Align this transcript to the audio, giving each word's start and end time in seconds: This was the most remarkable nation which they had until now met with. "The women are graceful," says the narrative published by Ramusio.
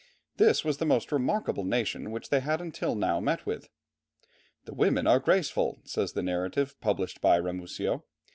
This 0.37 0.65
was 0.65 0.77
the 0.79 0.85
most 0.87 1.11
remarkable 1.11 1.63
nation 1.63 2.09
which 2.09 2.29
they 2.29 2.39
had 2.39 2.59
until 2.59 2.95
now 2.95 3.19
met 3.19 3.45
with. 3.45 3.69
"The 4.65 4.73
women 4.73 5.05
are 5.05 5.19
graceful," 5.19 5.77
says 5.83 6.13
the 6.13 6.23
narrative 6.23 6.73
published 6.81 7.21
by 7.21 7.37
Ramusio. 7.39 8.01